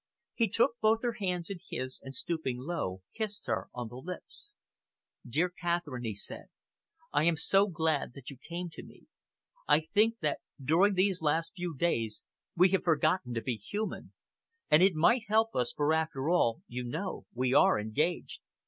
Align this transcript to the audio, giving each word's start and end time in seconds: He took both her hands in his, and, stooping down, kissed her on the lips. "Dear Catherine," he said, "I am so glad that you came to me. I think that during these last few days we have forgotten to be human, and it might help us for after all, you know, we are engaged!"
He 0.33 0.49
took 0.49 0.79
both 0.81 1.03
her 1.03 1.17
hands 1.19 1.51
in 1.51 1.59
his, 1.69 1.99
and, 2.03 2.15
stooping 2.15 2.65
down, 2.67 3.01
kissed 3.13 3.45
her 3.45 3.67
on 3.71 3.87
the 3.87 3.97
lips. 3.97 4.51
"Dear 5.29 5.47
Catherine," 5.49 6.03
he 6.05 6.15
said, 6.15 6.45
"I 7.13 7.25
am 7.25 7.37
so 7.37 7.67
glad 7.67 8.13
that 8.15 8.31
you 8.31 8.37
came 8.37 8.71
to 8.71 8.83
me. 8.83 9.05
I 9.67 9.79
think 9.79 10.17
that 10.21 10.39
during 10.59 10.95
these 10.95 11.21
last 11.21 11.53
few 11.55 11.75
days 11.77 12.23
we 12.55 12.69
have 12.69 12.83
forgotten 12.83 13.35
to 13.35 13.43
be 13.43 13.57
human, 13.57 14.13
and 14.71 14.81
it 14.81 14.95
might 14.95 15.25
help 15.27 15.55
us 15.55 15.71
for 15.71 15.93
after 15.93 16.31
all, 16.31 16.63
you 16.67 16.83
know, 16.83 17.27
we 17.35 17.53
are 17.53 17.79
engaged!" 17.79 18.41